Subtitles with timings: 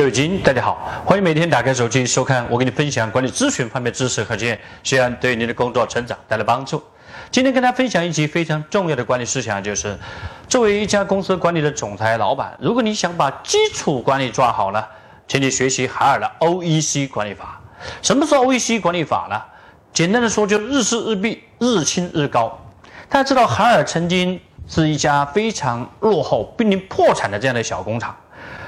[0.00, 6.82] 各位精英，大家好，欢迎每天打开手机收看我给你分享管理咨询方面知识和经验，希望对您的工作成长带来帮助。
[7.30, 9.94] 今天跟大家分享一集非常重要的管理思想，就是
[10.48, 14.82] 作为一家公司管理的总裁、老板，如果你想把基础管理抓好呢，
[15.28, 17.60] 请你学习海尔的 OEC 管理法。
[18.00, 19.38] 什么是 OEC 管理法呢？
[19.92, 22.58] 简单的说，就日事日毕，日清日高。
[23.10, 28.16] 大家知道，海尔曾经是一家非常落后、濒临破产的这样的小工厂。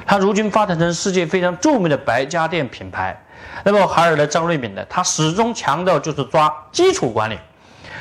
[0.07, 3.19] 它如今发展成世界非常著名的白家电品牌。
[3.65, 4.85] 那么海尔的张瑞敏呢？
[4.89, 7.39] 他始终强调就是抓基础管理。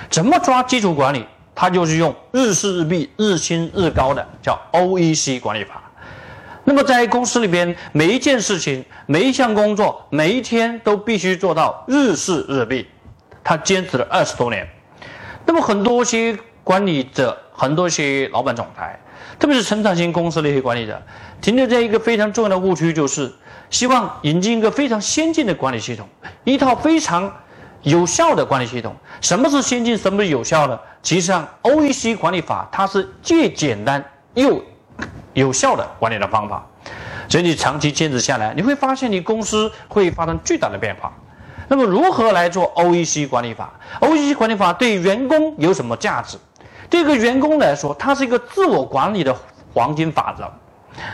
[0.09, 1.25] 怎么抓基础管理？
[1.53, 5.81] 他就是用日事日毕、日清日高的叫 OEC 管理法。
[6.63, 12.87] 那么在公司里边，每一件事情、每一项工作、每一天都必须做到日事日毕。
[13.43, 14.67] 他坚持了二十多年。
[15.45, 16.37] 那么很多些
[16.71, 18.97] 管理者、很多些老板、总裁。
[19.37, 21.01] 特别是成长型公司的一些管理者，
[21.41, 23.29] 停留在一个非常重要的误区，就是
[23.69, 26.07] 希望引进一个非常先进的管理系统，
[26.45, 27.29] 一套非常
[27.81, 28.95] 有效的管理系统。
[29.19, 29.97] 什么是先进？
[29.97, 30.79] 什么是有效呢？
[31.03, 34.01] 其实上，OEC 管理法它是既简单
[34.35, 34.63] 又
[35.33, 36.65] 有效的管理的方法。
[37.27, 41.11] 所以你长期坚持下来，你会发现你公司会发生巨大的变化。
[41.67, 46.37] 那么，如何来做 OEC 管理法？OEC 管理法对员工有什么价值？
[46.91, 49.33] 对一个员工来说，它是一个自我管理的
[49.73, 50.51] 黄金法则。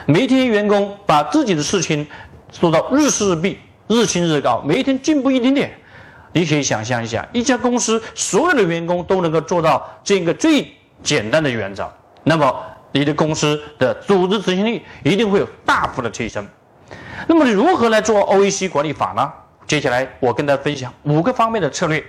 [0.08, 2.06] 每一天，员工把自己的事情
[2.50, 5.72] 做到日事日毕、日清日高，每一天进步一点点。
[6.34, 10.68] 你可以想象一下，一家公司所有的员工都能够做到这个最
[11.04, 11.88] 简单的原则，
[12.24, 12.54] 那么
[12.92, 16.46] 你的公司的组织执行力一定会有大幅的提升。
[17.28, 19.32] 那么，你如何来做 OEC 管理法呢？
[19.68, 22.04] 接下来，我跟大家分享五个方面的策略。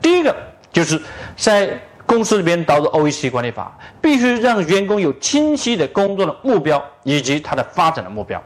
[0.00, 0.34] 第一个
[0.72, 1.00] 就是
[1.36, 8.42] 在公司里边导入 OEC 管理法，必须让员工有清晰的工作的目标以及他的发展的目标。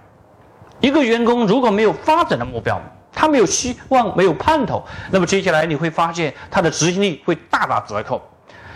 [0.81, 2.79] 一个员工如果没有发展的目标，
[3.11, 8.21] 他没有希望，没有盼头，那么接下来你会发现他的执行力会大打折扣。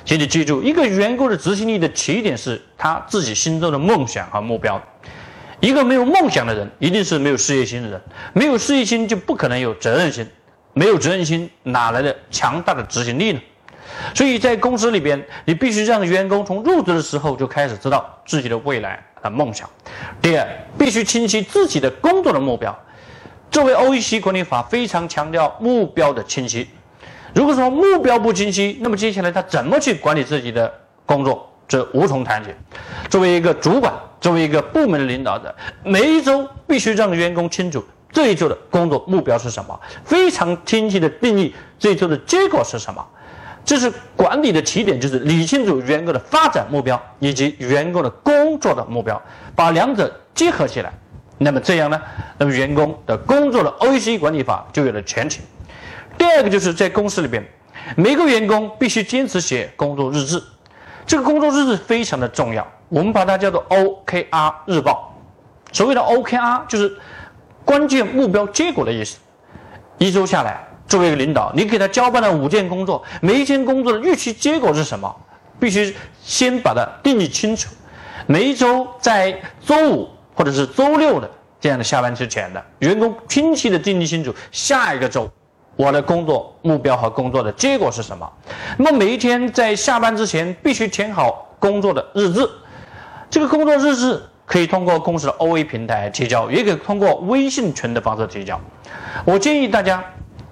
[0.06, 4.81] 请你记住，一个员工的执行力的起点是他自己心中的梦想和目标。
[5.60, 8.00] 一个没有梦想的人，一定是没有事业心的人。
[8.32, 10.27] 没有事业心，就不可能有责任心。
[10.72, 13.41] 没有责任心，哪来的强大的执行力呢？
[14.15, 19.69] 所以在公司里边，你必须让员工从入职的时候就开始知道自己的未来和梦想。
[20.21, 20.47] 第二，
[20.78, 22.77] 必须清晰自己的工作的目标。
[23.50, 26.69] 作为 OEC 管理法非常强调目标的清晰。
[27.34, 30.72] 如果说目标不清晰，那么接下来他怎么去管理自己的
[31.06, 32.50] 工作，这无从谈起。
[33.09, 43.06] 作为一个主管，作为一个部门的领导者，每一周必须让员工清楚这一周的工作目标是什么，非常清晰的定义这一周的结果是什么。
[43.68, 49.20] 这是管理的起点，就是理清楚员工的发展目标以及员工的工作的目标，
[49.54, 50.90] 把两者结合起来。
[51.36, 52.00] 那么这样呢，
[52.38, 55.42] 那么员工的工作的 OEC 管理法就有了前提。
[56.16, 57.46] 第二个就是在公司里边，
[57.94, 60.42] 每个员工必须坚持写工作日志。
[61.06, 65.14] 这个工作日志非常的重要，我们把它叫做 OKR 日报。
[65.72, 66.96] 所谓的 OKR 就是
[67.66, 69.18] 关键目标结果的意思。
[69.98, 70.66] 一周下来。
[70.88, 75.15] 作为一个领导，你给他交办了五件工作，每一件工作的预期结果是什么？
[75.60, 77.69] 必须先把它定义清楚。
[78.26, 81.28] 每一周在周五或者是周六的
[81.60, 85.28] 这样的下班之前的员工清晰的定义清楚下一个周
[85.75, 88.31] 我的工作目标和工作的结果是什么。
[88.77, 92.48] 那么每一天在下班之前必须填好工作的日志。
[93.28, 98.60] 这个工作日志可以通过公司的 OA 平台提交，也可以通过微信群的方式提交。
[99.25, 100.03] 我建议大家。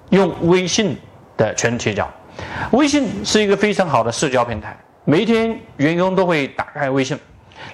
[0.09, 0.97] 用微信
[1.35, 2.09] 的群提交，
[2.71, 7.17] 微信是一个非常好的社交平台，每一天员工都会打开微信。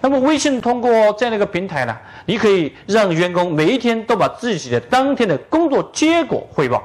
[0.01, 6.81] 那么微信通过这样的一个平台呢，你可以让员工每一天都把自己的当天的工作结果汇报，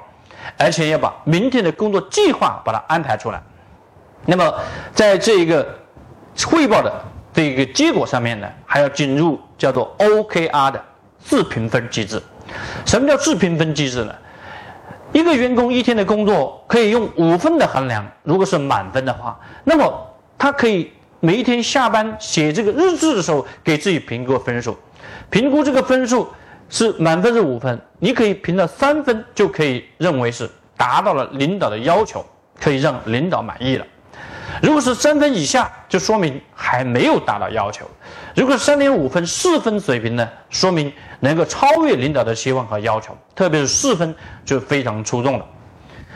[0.56, 3.40] 而且要把明天的工作计划把它安排出来。
[4.26, 4.52] 那么
[4.92, 5.66] 在这一个
[6.44, 6.92] 汇报的
[7.32, 10.84] 这个结果上面呢，还要进入叫做 OKR 的
[11.18, 12.20] 自评分机制。
[12.84, 14.14] 什么叫自评分机制呢？
[15.12, 20.06] 一个员工一天的工作可以用五分的衡量，如果是满分的话，那么
[20.36, 24.76] 他可以每一天下班写这个日志的时候，给自己评估分数。
[25.30, 26.28] 评估这个分数
[26.68, 32.24] 是满分是五分，你可以评到三分就可以认为是达到了领导的要求，
[32.60, 33.86] 可以让领导满意了。
[34.60, 37.84] 如果是三分以下，就说明还没有达到要求；
[38.34, 44.14] 如果三点五分、四分水平呢，说明能够超越领导的期望和要求，特别是四分
[44.44, 45.46] 就非常出众了。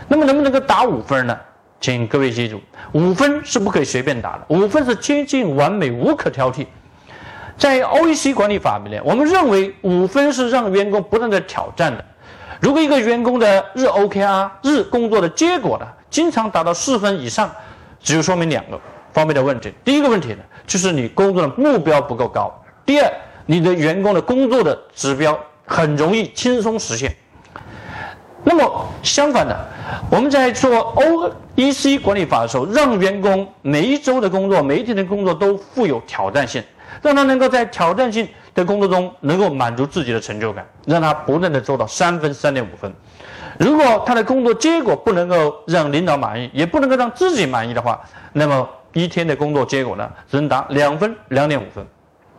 [0.08, 1.38] 那么能不能够打五分呢？
[1.80, 2.60] 请各位记住，
[2.92, 6.66] 五分是不可以随便打的，五分是接近完美、无可挑剔。
[7.56, 12.04] 在 OEC 管理法里面，我们认为五分是让员工不断的挑战的。
[12.60, 17.50] 如果一个员工的日 OKR 日工作的结果呢，经常达到四分以上。
[18.02, 18.81] 只有说明两个
[19.12, 19.72] 方面的问题。
[19.84, 22.50] 第一个问题呢，就是你工作的目标不够高；
[22.84, 23.12] 第二，
[23.46, 27.14] 你的员工的工作的指标很容易轻松实现。
[28.44, 29.56] 那么相反的，
[30.10, 30.70] 我们在做
[31.56, 36.60] OEC 管理法的时候，让员工每一周的工作、每一天的工作都富有挑战性，
[37.00, 42.93] 让他能够在挑战性的工作中能够满足自己的成就感，让他不断的做到三分、三点五分。
[43.62, 48.00] 如果他的工作结果不能够让领导满意，也不能够让自己满意的话，
[48.32, 51.86] 那么一天的工作结果呢，只能达两分、两点五分。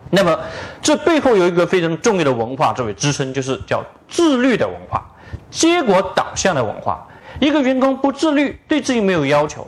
[0.10, 0.38] 那么
[0.82, 5.02] 这背后有一个非常重要的文化作为支撑，就是叫自律的文化、
[5.50, 7.08] 结果导向的文化。
[7.40, 9.66] 一个员工不自律，对自己没有要求，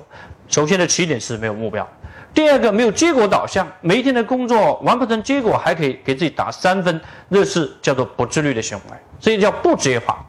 [0.50, 1.86] 首先的起点是没有目标；
[2.34, 7.00] 第二个没有结果导向，每一天的工作完不成结果还可以给自己打三分，
[7.30, 10.25] 那是叫做不自律的行为，所以叫不职业化。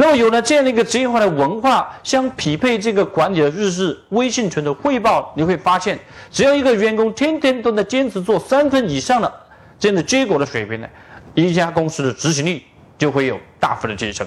[0.00, 5.98] 那么有了这样的一个职业化的文化，相匹配这个管理的日志、微信群的汇报，你会发现，
[6.30, 9.32] 只要一个员工天天都在坚持做三分以上的
[9.78, 10.88] 这样的结果的水平呢，
[11.34, 12.64] 一家公司的执行力
[12.96, 14.26] 就会有大幅的提升。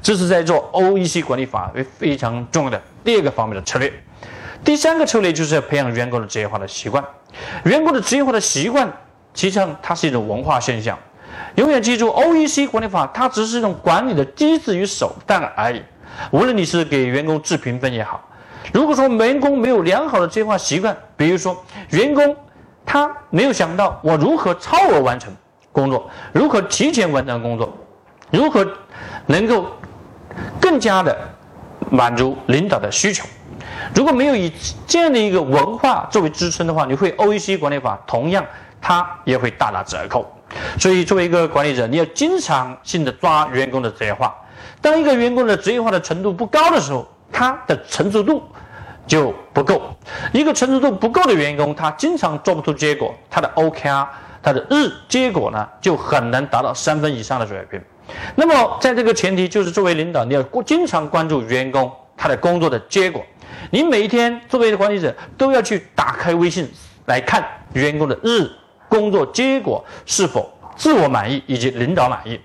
[0.00, 3.92] 这是在做 OEC 管理法非常重要的第二个方面的策略。
[4.64, 7.04] 第三个策略就是要培养员工的职业化的习惯。
[7.64, 8.86] 员工的职业化的习惯，
[9.34, 10.98] 实际上它是一种文化现象。
[11.58, 15.82] 永远记住，OEC 管理法它只是一种管理的机制与手段而已。
[16.30, 18.22] 无论你是给员工制评分也好，
[18.72, 21.60] 如果说员工没有良好的计划习惯，比如说
[21.90, 22.36] 员工
[22.86, 25.34] 他没有想到我如何超额完成
[25.72, 27.76] 工作，如何提前完成工作，
[28.30, 28.64] 如何
[29.26, 29.66] 能够
[30.60, 31.18] 更加的
[31.90, 33.26] 满足领导的需求，
[33.92, 34.52] 如果没有以
[34.86, 38.46] 这样的一个文化作为支撑的话，你会 OEC 管理法同样
[38.80, 40.24] 它也会大打折扣。
[40.76, 44.34] 所以，作为一个管理者，你要经常性的抓员工的职业化。
[44.80, 48.42] 当一个员工的职业化的程度不高的时候，他的成熟度
[49.06, 49.80] 就不够。
[50.32, 54.06] 一个成熟度不够的员工，他经常做不出结果，他的 OKR，
[54.42, 57.80] 他的日结果呢，就很难达到三分以上的水平。
[58.34, 63.24] 那么，在这个前提，就是作为领导，你要经常关注员工他的工作的结果。
[63.70, 66.70] 你每一天作为一个管理者，都要去打开微信
[67.06, 68.48] 来看员工的日。
[68.88, 72.40] 工作结果是否自我满意以及领导满意？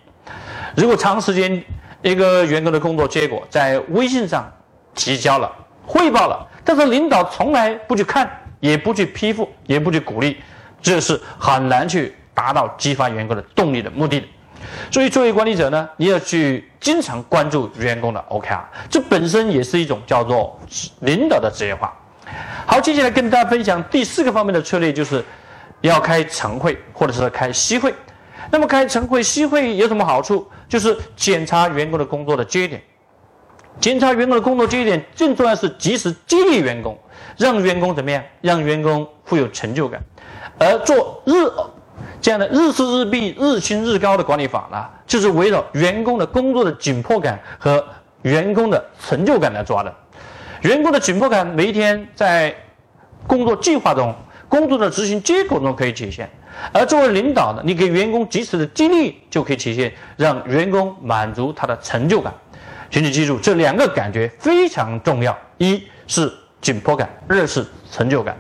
[0.76, 1.64] 如果长时间
[2.02, 4.52] 一个员工的工作结果在微信上
[4.96, 5.50] 提交了、
[5.86, 8.28] 汇报了，但是领导从来不去看，
[8.60, 10.38] 也不去批复，也不去鼓励，
[10.82, 14.28] 这是很难去达到激发员工的动力的目的的。
[14.90, 20.60] 所以，作为管理者呢，你要去经常关注员工的 OKR，这本身也是一种叫做
[21.02, 21.94] 领导的职业化。
[22.66, 25.24] 好，接下来跟大家分享第四个方面的策略，就是。
[25.82, 27.94] 要开晨会或者是开夕会，
[28.52, 30.48] 那么开晨会、夕会有什么好处？
[30.70, 32.82] 就是检查员工的工作的节点，
[33.80, 36.98] 检查员工的工作节点，最重要是及时激励员工，
[37.38, 38.24] 让员工怎么样？
[38.42, 40.02] 让员工富有成就感。
[40.58, 41.34] 而做日
[42.22, 47.84] 这样的日事日毕、日新日高的管理法呢，就是围绕员工的工作的紧迫感和
[48.24, 49.94] 员工的成就感来抓的。
[50.62, 52.56] 员工的紧迫感，每一天在
[53.28, 54.14] 工作计划中。
[54.54, 56.30] 工作的执行结果中可以体现，
[56.72, 62.32] 而作为领导呢，你给员工及时的激励就可以体现，让员工满足他的成就感。
[62.92, 66.32] 请你记住这两个感觉非常重要：一是
[66.62, 68.38] 紧迫感，二是成就感。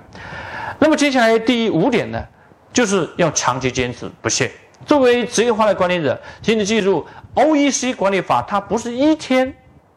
[0.78, 2.24] 那么接下来第五点呢，
[2.72, 4.52] 就是要长期坚持不懈。
[4.86, 7.04] 作为职业化的管理者，请你记住
[7.34, 9.52] ，OEC 管理法它不是一天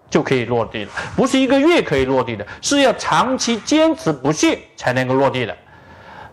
[0.08, 5.54] 就可以落地的，不是一个月可以落地的，是要长期坚持不懈才能够落地的。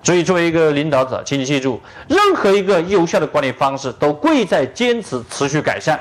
[0.04, 1.80] 所以，作为一个领导者，请你记住，
[2.10, 5.98] 任何一个有效的管理方式都贵在坚持、持续改善。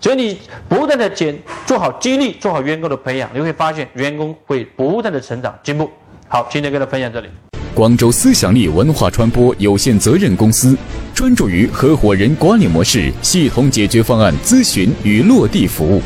[0.00, 0.36] 只要你
[0.68, 5.88] 不断的坚做好激励，做好员工的培养，你会发现员工会不断的成长进步。
[6.26, 7.28] 好，今天跟大家分享这里。
[7.74, 10.76] 广州思想力文化传播有限责任公司
[11.14, 16.02] 专注于合伙人管理模式系统解决方案咨询与落地服务，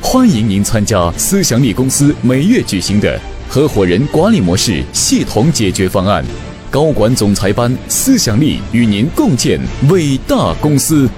[0.00, 3.20] 欢迎您参加思想力公司每月举行的
[3.50, 6.24] 合伙人管理模式系统解决方案。
[6.70, 9.58] 高管总裁班，思想力与您共建
[9.88, 11.10] 伟大公司。